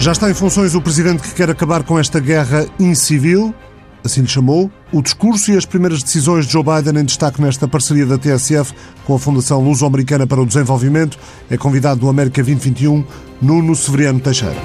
[0.00, 3.54] Já está em funções o presidente que quer acabar com esta guerra incivil,
[4.02, 4.70] assim lhe chamou.
[4.90, 8.72] O discurso e as primeiras decisões de Joe Biden em destaque nesta parceria da TSF
[9.04, 11.18] com a Fundação Luso-Americana para o Desenvolvimento
[11.50, 13.04] é convidado do América 2021,
[13.42, 14.56] Nuno Severiano Teixeira.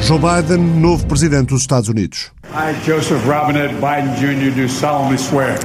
[0.00, 2.32] Joe Biden, novo presidente dos Estados Unidos.
[2.52, 5.56] I, Joseph Robinette Biden Jr., do solemnly swear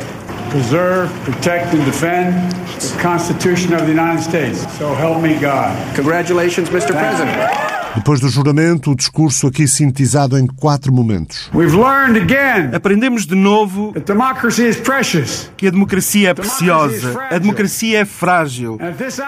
[0.50, 2.34] preserve, protect, and defend
[2.80, 4.60] the Constitution of the United States.
[4.78, 5.72] So help me God.
[5.96, 6.94] Congratulations, Mr.
[6.94, 7.68] President.
[7.96, 11.50] Depois do juramento, o discurso aqui sintetizado em quatro momentos.
[11.52, 15.50] We've learned again Aprendemos de novo that democracy is precious.
[15.58, 18.78] que a democracia é preciosa, a democracia é frágil.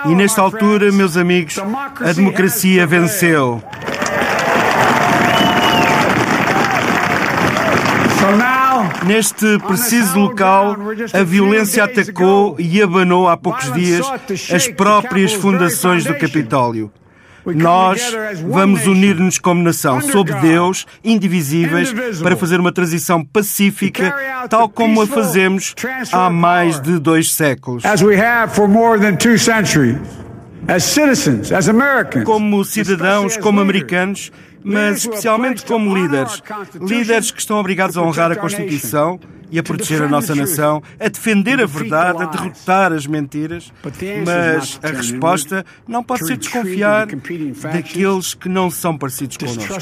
[0.05, 3.59] E nesta altura, meus amigos, a democracia venceu.
[8.19, 8.58] So now,
[9.05, 10.75] Neste preciso local,
[11.13, 14.05] a violência atacou e abanou há poucos dias
[14.53, 16.91] as próprias fundações do Capitólio.
[17.45, 18.15] Nós
[18.47, 24.13] vamos unir-nos como nação, sob Deus, indivisíveis, para fazer uma transição pacífica,
[24.49, 25.73] tal como a fazemos
[26.11, 27.83] há mais de dois séculos.
[32.23, 34.31] Como cidadãos, como americanos,
[34.63, 36.41] mas especialmente como líderes.
[36.79, 39.19] Líderes que estão obrigados a honrar a Constituição
[39.51, 43.71] e a proteger a nossa nação, a defender a verdade, a derrotar as mentiras.
[44.25, 49.73] Mas a resposta não pode ser desconfiar daqueles que não são parecidos connosco.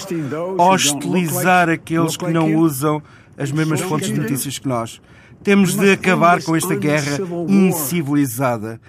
[0.58, 3.02] Hostilizar aqueles que não usam
[3.38, 5.02] as mesmas fontes de notícias que nós.
[5.44, 8.80] Temos de acabar com esta guerra incivilizada.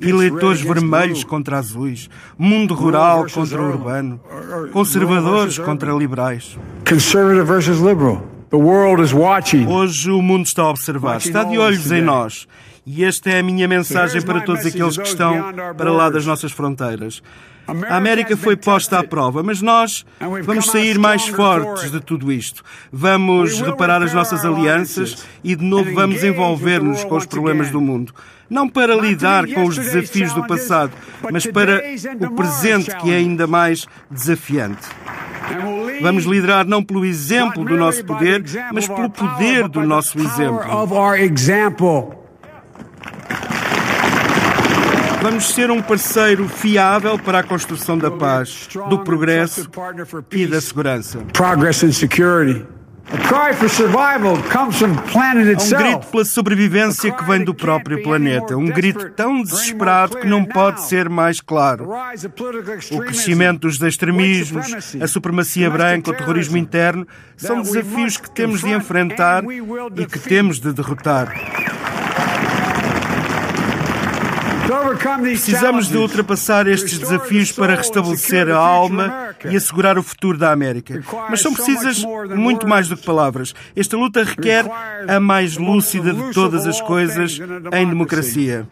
[0.00, 4.20] Eleitores vermelhos contra azuis, mundo rural contra urbano,
[4.72, 6.58] conservadores contra liberais.
[6.88, 8.22] conservative versus liberal.
[9.68, 12.48] Hoje o mundo está a observar, está de olhos em nós.
[12.90, 16.52] E esta é a minha mensagem para todos aqueles que estão para lá das nossas
[16.52, 17.22] fronteiras.
[17.86, 20.06] A América foi posta à prova, mas nós
[20.42, 22.62] vamos sair mais fortes de tudo isto.
[22.90, 28.14] Vamos reparar as nossas alianças e de novo vamos envolver-nos com os problemas do mundo.
[28.48, 30.92] Não para lidar com os desafios do passado,
[31.30, 31.82] mas para
[32.26, 34.88] o presente que é ainda mais desafiante.
[36.00, 38.42] Vamos liderar não pelo exemplo do nosso poder,
[38.72, 40.64] mas pelo poder do nosso exemplo.
[45.20, 49.68] Vamos ser um parceiro fiável para a construção da paz, do progresso
[50.30, 51.18] e da segurança.
[51.32, 52.64] Progress and security.
[53.10, 53.16] Um
[55.78, 58.56] grito pela sobrevivência que vem do próprio planeta.
[58.56, 61.88] Um grito tão desesperado que não pode ser mais claro.
[62.92, 67.06] O crescimento dos extremismos, a supremacia branca, o terrorismo interno
[67.36, 69.42] são desafios que temos de enfrentar
[69.96, 71.34] e que temos de derrotar.
[75.20, 81.02] Precisamos de ultrapassar estes desafios para restabelecer a alma e assegurar o futuro da América.
[81.30, 83.54] Mas são precisas muito mais do que palavras.
[83.74, 84.64] Esta luta requer
[85.06, 87.38] a mais lúcida de todas as coisas
[87.72, 88.68] em democracia: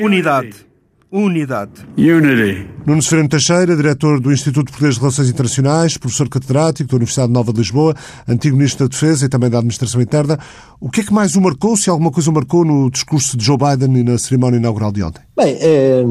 [0.00, 0.73] unidade.
[1.14, 1.70] Unidade.
[1.96, 2.68] Unity.
[2.84, 7.32] Nuno Severino Teixeira, diretor do Instituto de Poderes de Relações Internacionais, professor catedrático da Universidade
[7.32, 7.94] Nova de Lisboa,
[8.26, 10.36] antigo Ministro da Defesa e também da Administração Interna.
[10.80, 13.44] O que é que mais o marcou, se alguma coisa o marcou no discurso de
[13.44, 15.22] Joe Biden e na cerimónia inaugural de ontem?
[15.36, 16.04] Bem, eh,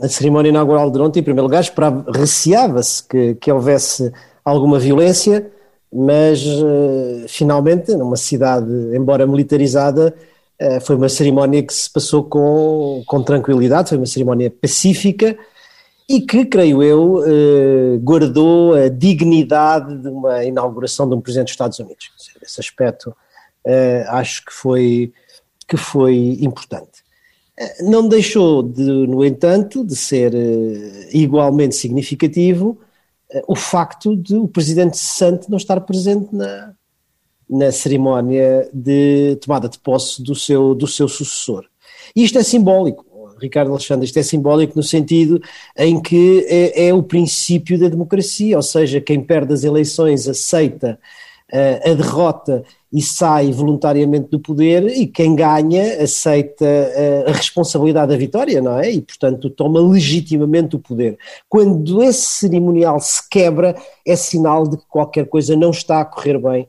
[0.00, 4.10] a cerimónia inaugural de ontem, em primeiro lugar, esperava, receava-se que, que houvesse
[4.42, 5.50] alguma violência,
[5.92, 10.14] mas eh, finalmente, numa cidade, embora militarizada,
[10.82, 15.36] foi uma cerimónia que se passou com, com tranquilidade, foi uma cerimónia pacífica
[16.08, 21.52] e que, creio eu, eh, guardou a dignidade de uma inauguração de um Presidente dos
[21.52, 22.10] Estados Unidos.
[22.42, 23.14] Esse aspecto
[23.64, 25.12] eh, acho que foi,
[25.68, 27.04] que foi importante.
[27.80, 32.78] Não deixou, de, no entanto, de ser eh, igualmente significativo
[33.30, 36.74] eh, o facto de o presidente Sante não estar presente na,
[37.50, 41.64] na cerimónia de tomada de posse do seu, do seu sucessor.
[42.14, 43.04] E isto é simbólico,
[43.40, 45.42] Ricardo Alexandre, isto é simbólico no sentido
[45.76, 50.98] em que é, é o princípio da democracia, ou seja, quem perde as eleições aceita
[51.52, 52.62] uh, a derrota
[52.92, 58.78] e sai voluntariamente do poder, e quem ganha aceita uh, a responsabilidade da vitória, não
[58.78, 58.90] é?
[58.90, 61.16] E, portanto, toma legitimamente o poder.
[61.48, 63.74] Quando esse cerimonial se quebra,
[64.06, 66.68] é sinal de que qualquer coisa não está a correr bem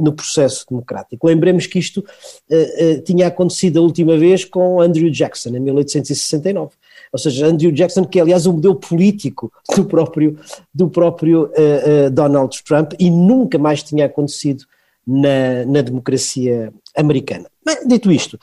[0.00, 1.26] no processo democrático.
[1.26, 6.70] Lembremos que isto uh, tinha acontecido a última vez com Andrew Jackson, em 1869
[7.10, 10.38] ou seja, Andrew Jackson, que é aliás o modelo político do próprio,
[10.74, 14.64] do próprio uh, uh, Donald Trump e nunca mais tinha acontecido
[15.06, 17.50] na, na democracia americana.
[17.64, 18.38] Mas, dito isto,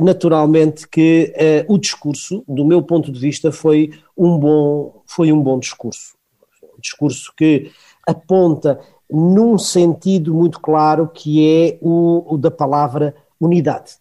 [0.00, 1.34] naturalmente que
[1.68, 6.14] o discurso, do meu ponto de vista, foi um bom, foi um bom discurso.
[6.62, 7.70] Um discurso que
[8.06, 13.92] aponta num sentido muito claro que é o, o da palavra unidade.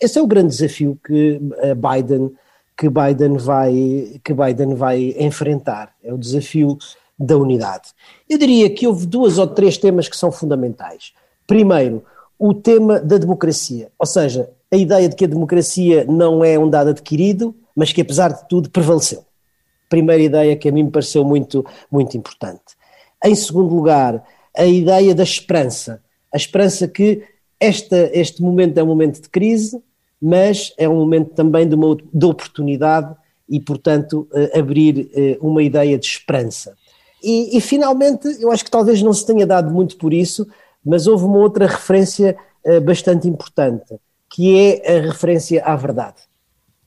[0.00, 1.40] Esse é o grande desafio que
[1.76, 2.32] Biden
[2.76, 5.92] que Biden vai que Biden vai enfrentar.
[6.02, 6.78] É o desafio
[7.18, 7.90] da unidade.
[8.28, 11.12] Eu diria que houve duas ou três temas que são fundamentais.
[11.46, 12.04] Primeiro,
[12.38, 16.70] o tema da democracia, ou seja, a ideia de que a democracia não é um
[16.70, 19.24] dado adquirido, mas que apesar de tudo prevaleceu.
[19.88, 22.76] Primeira ideia que a mim me pareceu muito, muito importante.
[23.24, 24.22] Em segundo lugar,
[24.58, 26.02] a ideia da esperança.
[26.32, 27.22] A esperança que
[27.60, 29.80] esta, este momento é um momento de crise,
[30.20, 33.14] mas é um momento também de uma de oportunidade
[33.48, 35.10] e, portanto, uh, abrir
[35.40, 36.74] uh, uma ideia de esperança.
[37.22, 40.46] E, e, finalmente, eu acho que talvez não se tenha dado muito por isso,
[40.84, 43.94] mas houve uma outra referência uh, bastante importante,
[44.30, 46.28] que é a referência à verdade.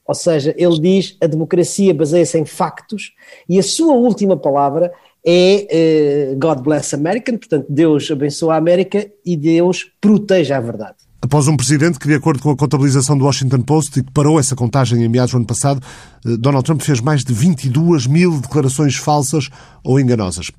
[0.06, 3.14] Ou seja, ele diz a democracia baseia-se em factos
[3.48, 4.92] e a sua última palavra
[5.26, 10.96] é God bless America, portanto, Deus abençoa a América e Deus proteja a verdade.
[11.24, 14.40] Após um presidente que, de acordo com a contabilização do Washington Post, e que parou
[14.40, 18.40] essa contagem em meados do ano passado, eh, Donald Trump fez mais de 22 mil
[18.40, 19.50] declarações falsas
[19.84, 20.52] ou enganosas.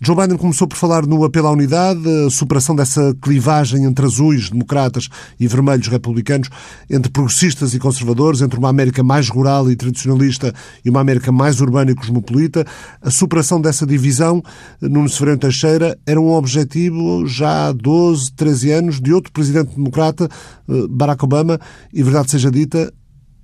[0.00, 4.48] Joe Biden começou por falar no apelo à unidade, a superação dessa clivagem entre azuis,
[4.48, 5.08] democratas
[5.40, 6.48] e vermelhos republicanos,
[6.88, 10.54] entre progressistas e conservadores, entre uma América mais rural e tradicionalista
[10.84, 12.64] e uma América mais urbana e cosmopolita.
[13.02, 14.40] A superação dessa divisão,
[14.80, 20.28] Nuno Severino Teixeira, era um objetivo já há 12, 13 anos de outro presidente democrata,
[20.68, 21.58] eh, Barack Obama,
[21.92, 22.92] e verdade seja dita,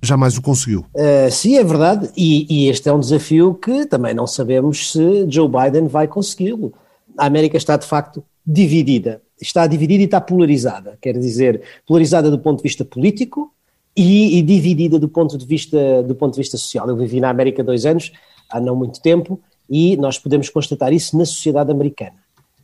[0.05, 0.85] jamais o conseguiu.
[0.93, 5.25] Uh, sim, é verdade, e, e, este é um desafio que também não sabemos se
[5.29, 6.73] Joe Biden vai consegui-lo.
[7.17, 12.39] A América está de facto dividida, está dividida e está polarizada, quer dizer, polarizada do
[12.39, 13.51] ponto de vista político
[13.95, 16.87] e, e dividida do ponto de vista do ponto de vista social.
[16.87, 18.11] Eu vivi na América dois anos,
[18.49, 22.17] há não muito tempo, e nós podemos constatar isso na sociedade americana.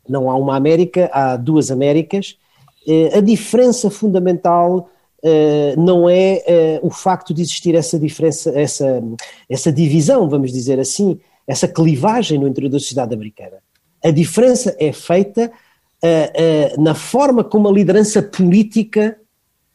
[0.08, 2.38] Não há uma América, há duas Américas.
[2.86, 4.90] Uh, a diferença fundamental
[5.78, 9.04] não é uh, o facto de existir essa diferença, essa,
[9.50, 13.58] essa divisão, vamos dizer assim, essa clivagem no interior da sociedade americana.
[14.04, 15.52] A diferença é feita
[16.04, 19.18] uh, na forma como a liderança política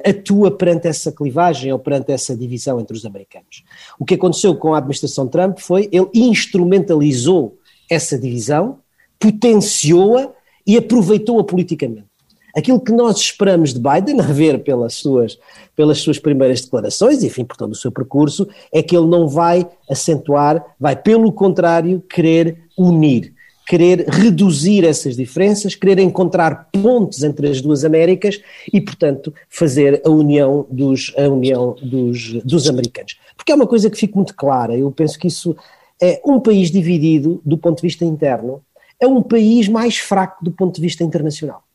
[0.04, 3.64] atua perante essa clivagem ou perante essa divisão entre os americanos.
[3.98, 7.56] O que aconteceu com a administração Trump foi ele instrumentalizou
[7.90, 8.78] essa divisão,
[9.18, 10.30] potenciou-a
[10.66, 12.15] e aproveitou-a politicamente.
[12.56, 15.38] Aquilo que nós esperamos de Biden, a ver pelas suas,
[15.76, 19.68] pelas suas primeiras declarações, enfim, por todo o seu percurso, é que ele não vai
[19.90, 23.34] acentuar, vai pelo contrário querer unir,
[23.66, 28.40] querer reduzir essas diferenças, querer encontrar pontos entre as duas Américas
[28.72, 33.18] e, portanto, fazer a união dos, a união dos, dos americanos.
[33.36, 35.54] Porque é uma coisa que fica muito clara, eu penso que isso
[36.00, 38.62] é um país dividido do ponto de vista interno,
[38.98, 41.65] é um país mais fraco do ponto de vista internacional.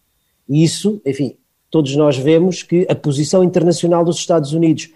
[0.52, 1.38] E isso, enfim,
[1.70, 4.90] todos nós vemos que a posição internacional dos Estados Unidos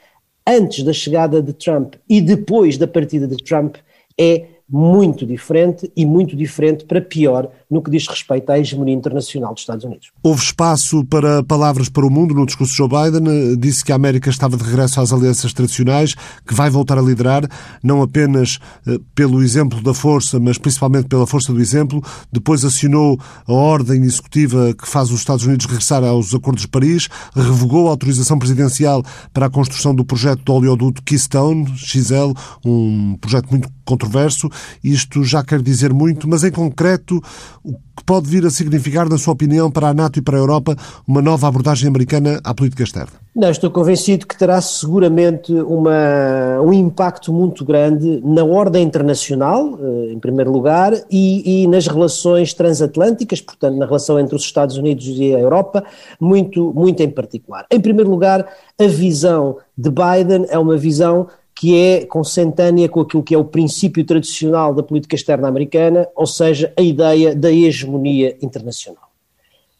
[0.46, 3.78] antes da chegada de Trump e depois da partida de Trump
[4.20, 9.54] é muito diferente e muito diferente para pior no que diz respeito à hegemonia internacional
[9.54, 10.12] dos Estados Unidos.
[10.22, 13.58] Houve espaço para palavras para o mundo no discurso de Joe Biden.
[13.58, 16.16] Disse que a América estava de regresso às alianças tradicionais,
[16.46, 17.44] que vai voltar a liderar,
[17.84, 22.04] não apenas eh, pelo exemplo da força, mas principalmente pela força do exemplo.
[22.32, 27.08] Depois assinou a ordem executiva que faz os Estados Unidos regressar aos Acordos de Paris,
[27.36, 29.04] revogou a autorização presidencial
[29.34, 32.34] para a construção do projeto do oleoduto Keystone XL,
[32.66, 34.50] um projeto muito controverso.
[34.84, 37.22] Isto já quer dizer muito, mas em concreto,
[37.66, 40.40] o que pode vir a significar, na sua opinião, para a NATO e para a
[40.40, 40.76] Europa,
[41.08, 43.14] uma nova abordagem americana à política externa?
[43.36, 50.14] Não, estou convencido que terá seguramente uma, um impacto muito grande na ordem internacional, eh,
[50.14, 55.08] em primeiro lugar, e, e, nas relações transatlânticas, portanto, na relação entre os Estados Unidos
[55.08, 55.84] e a Europa,
[56.20, 57.66] muito, muito em particular.
[57.72, 58.48] Em primeiro lugar,
[58.80, 63.46] a visão de Biden é uma visão que é consentânea com aquilo que é o
[63.46, 69.06] princípio tradicional da política externa americana, ou seja, a ideia da hegemonia internacional.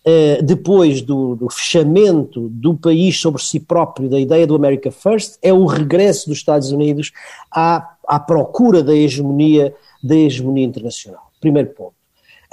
[0.08, 5.38] Uh, depois do, do, fechamento do país sobre si próprio, da ideia do America First,
[5.42, 7.12] é o regresso dos Estados Unidos
[7.52, 11.32] à, à procura da hegemonia, da hegemonia internacional.
[11.42, 11.95] Primeiro ponto.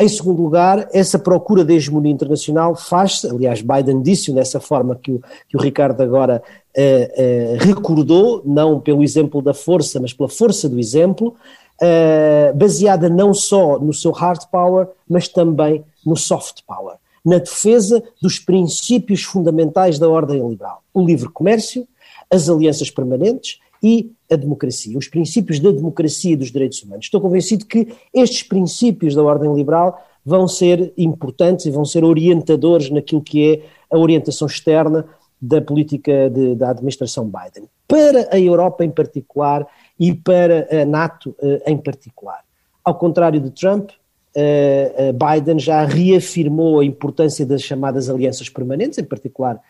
[0.02, 5.12] Em segundo lugar, essa procura de hegemonia internacional faz-se, aliás, Biden disse dessa forma que
[5.12, 6.42] o, que o Ricardo agora
[6.74, 11.36] eh, eh, recordou, não pelo exemplo da força, mas pela força do exemplo,
[11.80, 16.96] eh, baseada não só no seu hard power, mas também no soft power.
[17.24, 21.86] na defesa dos princípios fundamentais da ordem liberal: o livre comércio,
[22.28, 27.06] as alianças permanentes e a democracia, os princípios da democracia e dos direitos humanos.
[27.06, 32.90] Estou convencido que estes princípios da ordem liberal vão ser importantes e vão ser orientadores
[32.90, 33.62] naquilo que é
[33.94, 35.04] a orientação externa
[35.40, 39.66] da política de, da administração Biden, para a Europa em particular
[39.98, 42.44] e para a NATO eh, em particular.
[42.84, 43.90] Ao contrário de Trump,
[44.34, 49.60] eh, eh, Biden já reafirmou a importância das chamadas alianças permanentes, em particular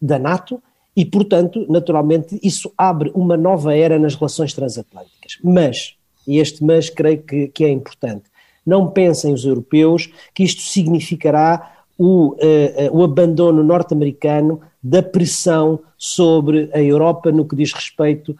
[0.00, 0.62] da NATO,
[0.96, 5.38] e, portanto, naturalmente, isso abre uma nova era nas relações transatlânticas.
[5.44, 5.94] Mas,
[6.26, 8.24] e este mas creio que, que é importante,
[8.64, 15.80] não pensem os europeus que isto significará o, uh, uh, o abandono norte-americano da pressão
[15.96, 18.36] sobre a Europa no que diz respeito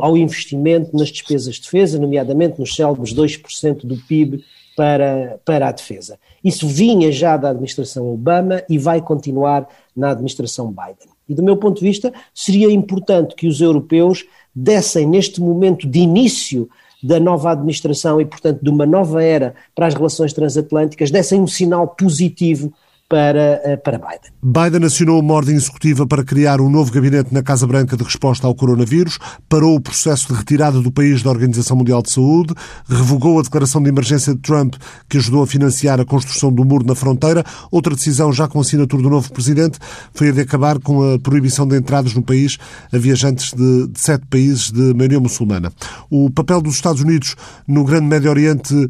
[0.00, 4.42] ao investimento nas despesas de defesa, nomeadamente nos célebres 2% do PIB
[4.74, 6.18] para, para a defesa.
[6.42, 11.17] Isso vinha já da administração Obama e vai continuar na administração Biden.
[11.28, 15.98] E do meu ponto de vista, seria importante que os europeus dessem, neste momento de
[15.98, 16.68] início
[17.02, 21.46] da nova administração e, portanto, de uma nova era para as relações transatlânticas, dessem um
[21.46, 22.72] sinal positivo
[23.08, 24.30] para, eh, para Biden.
[24.42, 28.46] Biden assinou uma ordem executiva para criar um novo gabinete na Casa Branca de resposta
[28.46, 32.52] ao coronavírus, parou o processo de retirada do país da Organização Mundial de Saúde,
[32.86, 34.74] revogou a declaração de emergência de Trump,
[35.08, 37.42] que ajudou a financiar a construção do muro na fronteira.
[37.70, 39.78] Outra decisão, já com a assinatura do novo presidente,
[40.12, 42.58] foi a de acabar com a proibição de entradas no país
[42.92, 45.72] a viajantes de, de sete países de maioria muçulmana.
[46.10, 47.36] O papel dos Estados Unidos
[47.66, 48.88] no Grande Médio Oriente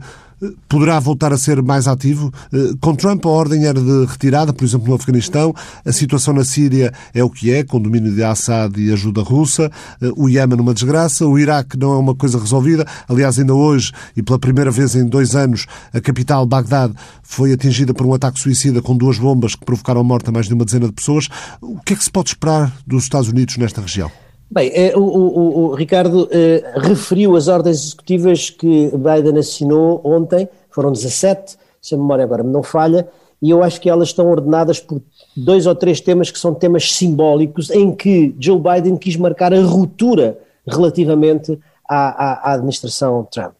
[0.68, 2.32] poderá voltar a ser mais ativo.
[2.52, 5.54] Eh, com Trump a ordem era de retirada, por exemplo, no Afeganistão.
[5.84, 9.70] A situação na Síria é o que é, com domínio de Assad e ajuda russa.
[10.00, 11.26] Eh, o Iémen uma desgraça.
[11.26, 12.86] O Iraque não é uma coisa resolvida.
[13.08, 17.92] Aliás, ainda hoje, e pela primeira vez em dois anos, a capital, Bagdade, foi atingida
[17.92, 20.64] por um ataque suicida com duas bombas que provocaram a morte a mais de uma
[20.64, 21.28] dezena de pessoas.
[21.60, 24.10] O que é que se pode esperar dos Estados Unidos nesta região?
[24.50, 30.48] Bem, é, o, o, o, Ricardo eh, referiu as ordens executivas que Biden assinou ontem,
[30.70, 33.06] foram 17, se a memória agora me não falha,
[33.42, 35.02] e eu acho que elas estão ordenadas por
[35.36, 39.60] dois ou três temas que são temas simbólicos em que Joe Biden quis marcar a
[39.60, 43.52] ruptura relativamente à, à, à administração Trump.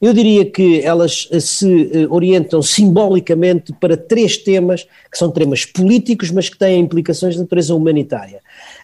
[0.00, 5.64] Eu diria que elas eh, se eh, orientam simbolicamente para três temas, que são temas
[5.64, 8.40] políticos, mas que têm implicações de natureza humanitária.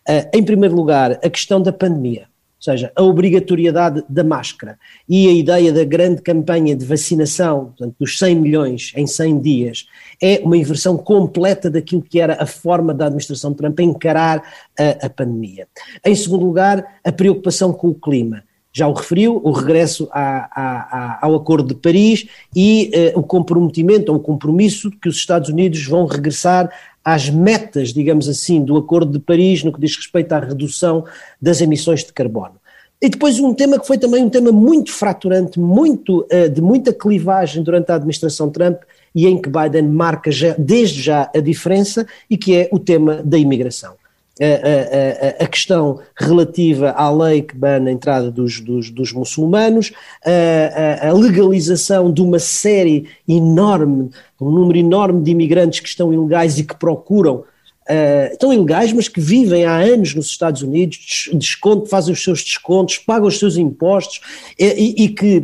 [0.09, 5.29] Eh, em primeiro lugar, a questão da pandemia, ou seja, a obrigatoriedade da máscara e
[5.29, 9.87] a ideia da grande campanha de vacinação, portanto, dos 100 milhões em 100 dias,
[10.21, 14.43] é uma inversão completa daquilo que era a forma da administração Trump encarar
[14.79, 15.69] a, a pandemia.
[16.05, 21.75] Em segundo lugar, a preocupação com o clima já o referiu, o regresso ao Acordo
[21.75, 26.71] de Paris e uh, o comprometimento, ou o compromisso que os Estados Unidos vão regressar
[27.15, 31.05] às metas, digamos assim, do Acordo de Paris no que diz respeito à redução
[31.41, 32.57] das emissões de carbono.
[33.00, 36.93] E depois um tema que foi também um tema muito fraturante, muito, uh, de muita
[36.93, 38.83] clivagem durante a administração Trump
[39.15, 43.23] e em que Biden marca já, desde já a diferença e que é o tema
[43.23, 43.95] da imigração
[44.40, 49.92] a, a, a, questão relativa à lei que bana a entrada dos, dos, dos muçulmanos,
[50.25, 56.59] a, a, legalização de uma série enorme, um número enorme de imigrantes que estão ilegais
[56.59, 57.45] e que procuram
[57.90, 62.45] Uh, estão ilegais, mas que vivem há anos nos Estados Unidos, desconto, fazem os seus
[62.45, 64.21] descontos, pagam os seus impostos
[64.59, 65.42] e, e que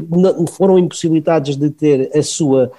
[0.50, 2.70] foram impossibilitados de ter a sua,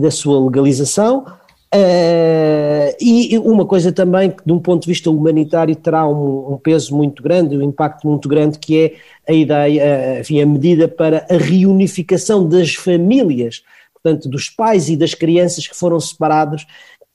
[0.00, 1.26] da sua legalização.
[1.74, 6.58] Uh, e uma coisa também que, de um ponto de vista humanitário, terá um, um,
[6.58, 8.94] peso muito grande, um impacto muito grande, que é
[9.26, 13.62] a ideia, enfim, a medida para a reunificação das famílias,
[13.94, 16.64] portanto, dos pais e das crianças que foram separados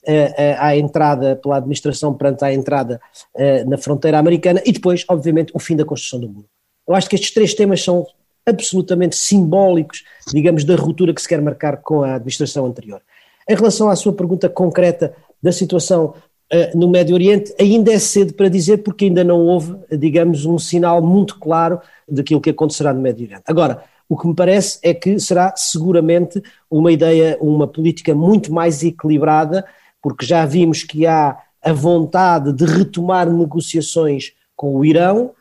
[0.08, 3.00] uh, à entrada, pela administração perante a entrada
[3.66, 6.48] na fronteira americana, e depois, obviamente, o fim da construção do muro.
[6.88, 8.04] Eu acho que estes três temas são
[8.44, 13.02] absolutamente simbólicos, digamos, da ruptura que se quer marcar com a administração anterior.
[13.48, 16.14] Em relação à sua pergunta concreta da situação
[16.52, 20.58] uh, no Médio Oriente, ainda é cedo para dizer, porque ainda não houve, digamos, um
[20.58, 23.44] sinal muito claro daquilo que acontecerá no Médio Oriente.
[23.46, 28.82] Agora, o que me parece é que será seguramente uma ideia, uma política muito mais
[28.82, 29.64] equilibrada,
[30.02, 35.32] porque já vimos que há a vontade de retomar negociações com o Irão.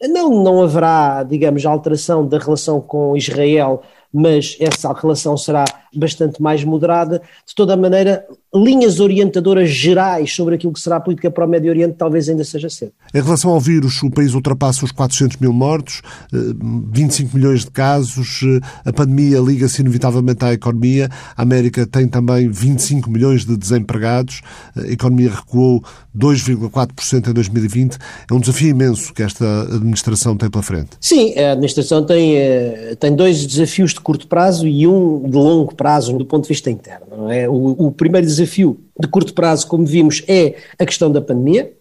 [0.00, 5.64] Não, não haverá, digamos, alteração da relação com Israel mas essa relação será
[5.94, 7.22] bastante mais moderada.
[7.46, 11.70] De toda maneira, linhas orientadoras gerais sobre aquilo que será a política para o Médio
[11.70, 12.92] Oriente talvez ainda seja cedo.
[13.14, 17.70] Em relação ao vírus, o país ultrapassa os 400 mil mortos, 25 eh, milhões de
[17.70, 23.56] casos, eh, a pandemia liga-se inevitavelmente à economia, a América tem também 25 milhões de
[23.56, 24.42] desempregados,
[24.76, 25.82] a economia recuou
[26.16, 27.96] 2,4% em 2020.
[28.30, 30.90] É um desafio imenso que esta administração tem pela frente.
[31.00, 35.74] Sim, a administração tem, eh, tem dois desafios de curto prazo e um de longo
[35.74, 37.30] prazo do ponto de vista interno.
[37.30, 37.48] É?
[37.48, 41.72] O, o primeiro desafio de curto prazo, como vimos, é a questão da pandemia.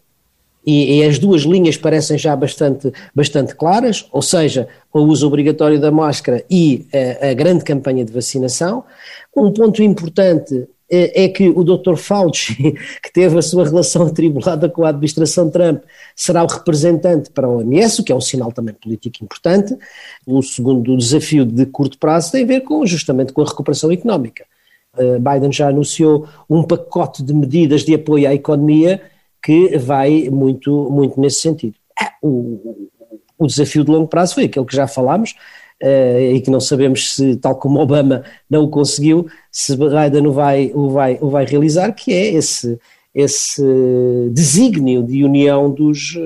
[0.65, 5.79] E, e, as duas linhas parecem já bastante, bastante claras, ou seja, o uso obrigatório
[5.79, 6.85] da máscara e
[7.21, 8.83] a, a grande campanha de vacinação.
[9.35, 11.95] Um ponto importante é, é que o Dr.
[11.95, 15.83] Fauci, que teve a sua relação atribulada com a administração Trump,
[16.15, 19.75] será o representante para a OMS, o que é um sinal também político importante.
[20.27, 24.45] O segundo desafio de curto prazo tem a ver com, justamente com a recuperação económica.
[24.97, 29.01] Eh, Biden já anunciou um pacote de medidas de apoio à economia
[29.41, 31.75] que vai muito, muito nesse sentido.
[31.99, 32.89] Ah, o,
[33.37, 35.35] o desafio de longo prazo foi aquele que já falámos,
[35.81, 40.31] uh, e que não sabemos se, tal como Obama não o conseguiu, se Biden o
[40.31, 42.79] vai, o vai, o vai realizar, que é esse,
[43.13, 43.61] esse
[44.31, 46.17] desígnio de união dos,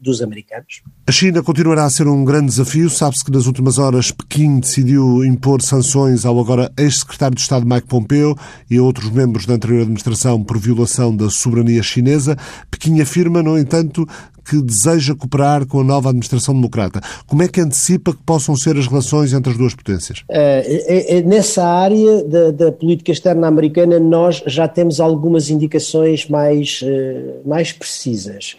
[0.00, 0.82] dos americanos.
[1.06, 2.90] A China continuará a ser um grande desafio.
[2.90, 7.86] Sabe-se que nas últimas horas Pequim decidiu impor sanções ao agora ex-secretário de Estado Mike
[7.86, 8.36] Pompeo
[8.68, 12.36] e a outros membros da anterior administração por violação da soberania chinesa.
[12.68, 14.06] Pequim afirma, no entanto,
[14.44, 17.00] que deseja cooperar com a nova administração democrata.
[17.26, 20.20] Como é que antecipa que possam ser as relações entre as duas potências?
[20.28, 27.48] Uh, nessa área da, da, política externa americana, nós já temos algumas indicações mais, uh,
[27.48, 28.56] mais precisas.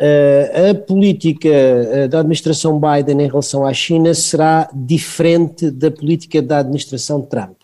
[0.00, 6.58] Uh, a política da administração Biden em relação à China será diferente da política da
[6.58, 7.56] administração Trump.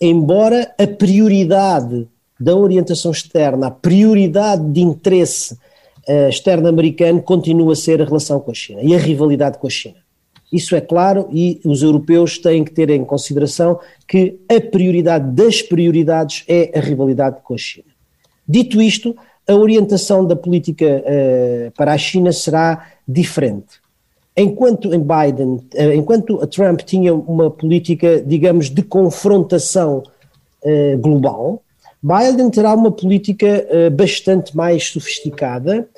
[0.00, 2.08] Embora a prioridade
[2.40, 5.58] da orientação externa, a prioridade de interesse
[6.28, 9.70] externo americano continua a ser a relação com a China e a rivalidade com a
[9.70, 9.96] China.
[10.52, 15.60] Isso é claro e os europeus têm que ter em consideração que a prioridade das
[15.60, 17.88] prioridades é a rivalidade com a China.
[18.48, 19.14] Dito isto,
[19.46, 23.80] a orientação da política uh, para a China será diferente.
[24.34, 30.02] Enquanto em Biden, uh, enquanto a Trump tinha uma política, digamos, de confrontação
[30.62, 31.62] uh, global,
[32.02, 35.88] Biden terá uma política bastante mais sofisticada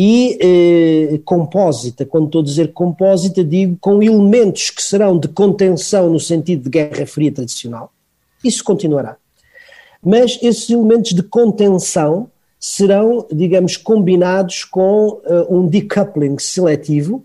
[0.00, 6.08] e eh, compósita, quando estou a dizer compósita, digo com elementos que serão de contenção
[6.08, 7.92] no sentido de Guerra Fria tradicional.
[8.44, 9.16] Isso continuará.
[10.00, 12.30] Mas esses elementos de contenção
[12.60, 17.24] serão, digamos, combinados com uh, um decoupling seletivo,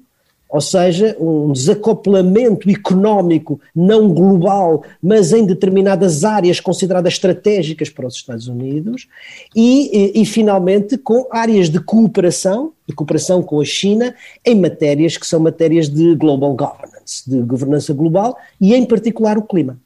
[0.53, 8.13] ou seja, um desacoplamento económico não global, mas em determinadas áreas consideradas estratégicas para os
[8.13, 9.07] Estados Unidos,
[9.55, 14.13] e, e, e, finalmente com áreas de cooperação, de cooperação com a China,
[14.45, 19.41] em matérias que são matérias de global governance, de governança global, e em particular o
[19.41, 19.79] clima.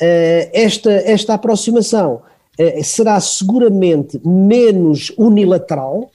[0.00, 2.22] Uh, esta, esta aproximação
[2.58, 6.10] uh, será seguramente menos unilateral,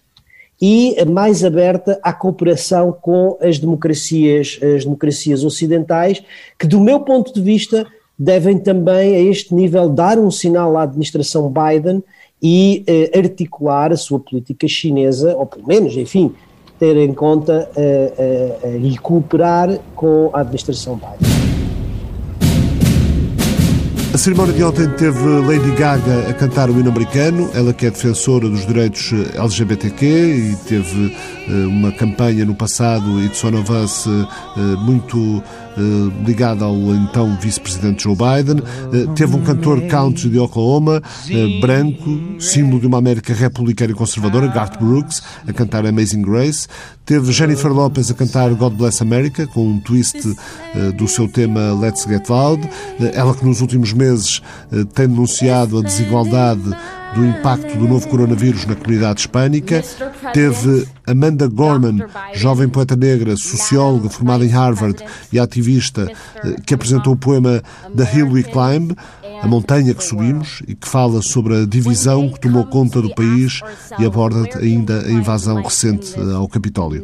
[0.61, 6.21] e mais aberta à cooperação com as democracias, as democracias ocidentais,
[6.57, 10.83] que do meu ponto de vista devem também a este nível dar um sinal à
[10.83, 12.03] administração Biden
[12.41, 16.33] e eh, articular a sua política chinesa, ou pelo menos, enfim,
[16.77, 21.48] ter em conta eh, eh, e cooperar com a administração Biden.
[24.11, 27.91] A cerimónia de ontem teve Lady Gaga a cantar o hino americano, ela que é
[27.91, 31.15] defensora dos direitos eh, LGBTQ e teve
[31.47, 35.43] eh, uma campanha no passado, It's One of Us, eh, muito
[36.25, 38.63] ligada ao então vice-presidente Joe Biden.
[39.15, 41.01] Teve um cantor country de Oklahoma,
[41.61, 46.67] branco, símbolo de uma América republicana e conservadora, Garth Brooks, a cantar Amazing Grace.
[47.05, 50.17] Teve Jennifer Lopez a cantar God Bless America, com um twist
[50.95, 52.69] do seu tema Let's Get Loud.
[53.13, 56.61] Ela que nos últimos meses eh, tem denunciado a desigualdade
[57.15, 59.83] do impacto do novo coronavírus na comunidade hispânica.
[60.33, 66.11] Teve Amanda Gorman, jovem poeta negra, socióloga formada em Harvard e ativista,
[66.43, 67.63] eh, que apresentou o poema
[67.95, 68.95] The Hill We Climb,
[69.41, 73.61] a montanha que subimos e que fala sobre a divisão que tomou conta do país
[73.97, 77.03] e aborda ainda a invasão recente ao Capitólio.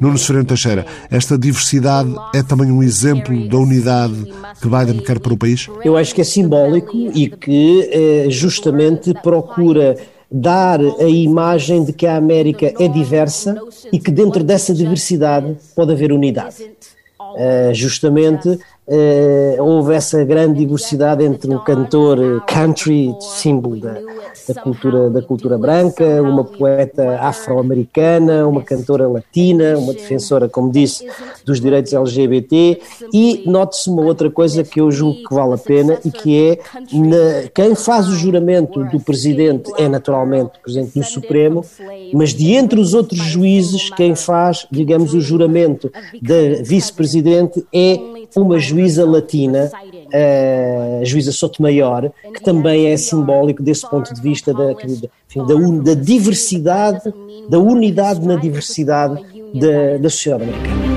[0.00, 4.26] Nuno Severino Teixeira, esta diversidade é também um exemplo da unidade
[4.60, 5.68] que Biden quer para o país?
[5.84, 9.96] Eu acho que é simbólico e que eh, justamente procura
[10.30, 13.56] dar a imagem de que a América é diversa
[13.92, 16.70] e que dentro dessa diversidade pode haver unidade.
[17.20, 23.94] Uh, justamente uh, houve essa grande diversidade entre um cantor country, símbolo da,
[24.48, 31.06] da, cultura, da cultura branca, uma poeta afro-americana, uma cantora latina, uma defensora, como disse,
[31.44, 32.80] dos direitos LGBT
[33.12, 36.58] e note-se uma outra coisa que eu julgo que vale a pena e que é
[36.92, 41.64] na, quem faz o juramento do presidente é naturalmente o presidente do Supremo,
[42.12, 45.90] mas de entre os outros juízes, quem faz, digamos, o juramento
[46.22, 47.98] da vice-presidente é
[48.36, 49.70] uma juíza latina,
[51.00, 55.82] a juíza Sotomayor, que também é simbólico desse ponto de vista da, enfim, da, un,
[55.82, 57.12] da diversidade,
[57.48, 59.22] da unidade na diversidade
[59.54, 60.87] da, da sociedade americana.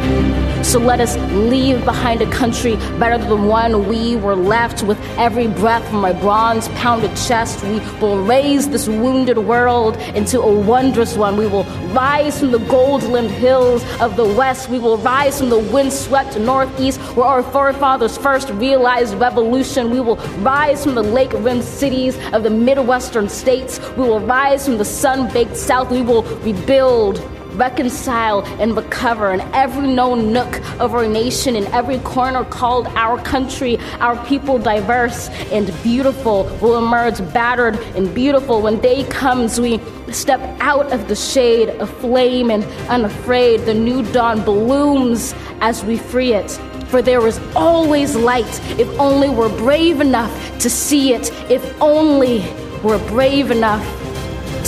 [0.64, 5.48] So let us leave behind a country better than one we were left with every
[5.48, 7.64] breath from my bronze pounded chest.
[7.64, 11.36] We will raise this wounded world into a wondrous one.
[11.36, 14.70] We will rise from the gold limbed hills of the west.
[14.70, 19.90] We will rise from the windswept northeast where our forefathers first realized revolution.
[19.90, 23.80] We will rise from the lake rimmed cities of the Midwestern states.
[23.98, 25.90] We will rise from the sun baked south.
[25.90, 27.20] We will rebuild
[27.62, 33.22] reconcile and recover in every known nook of our nation, in every corner called our
[33.22, 33.78] country.
[34.00, 38.64] Our people, diverse and beautiful, will emerge battered and beautiful.
[38.64, 39.80] When day comes, we
[40.12, 43.62] step out of the shade, aflame and unafraid.
[43.62, 46.50] The new dawn blooms as we free it.
[46.90, 52.40] For there is always light if only we're brave enough to see it, if only
[52.84, 53.86] we're brave enough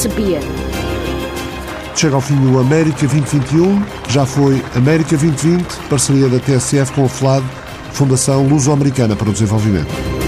[0.03, 0.72] to be it.
[1.95, 7.09] Chega ao fim o América 2021, já foi América 2020, parceria da TSF com a
[7.09, 7.45] FLAD,
[7.93, 10.22] Fundação Luso-Americana para o Desenvolvimento.